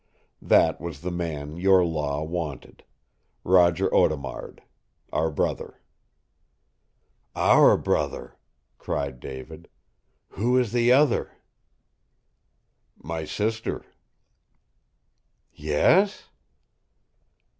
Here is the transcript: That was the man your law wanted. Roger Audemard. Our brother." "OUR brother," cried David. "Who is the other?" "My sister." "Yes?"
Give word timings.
That 0.41 0.81
was 0.81 1.01
the 1.01 1.11
man 1.11 1.57
your 1.57 1.85
law 1.85 2.23
wanted. 2.23 2.83
Roger 3.43 3.87
Audemard. 3.93 4.63
Our 5.13 5.29
brother." 5.29 5.75
"OUR 7.35 7.77
brother," 7.77 8.35
cried 8.79 9.19
David. 9.19 9.69
"Who 10.29 10.57
is 10.57 10.71
the 10.71 10.91
other?" 10.91 11.33
"My 12.97 13.25
sister." 13.25 13.85
"Yes?" 15.53 16.27